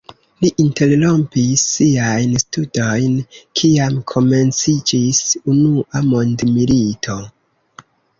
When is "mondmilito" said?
6.07-7.19